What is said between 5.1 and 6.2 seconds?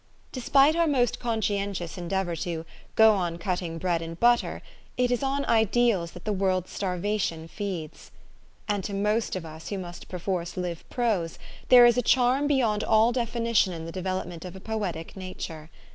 is on ideals